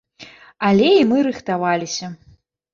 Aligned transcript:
Але 0.69 0.89
і 0.95 1.05
мы 1.13 1.17
рыхтаваліся. 1.29 2.13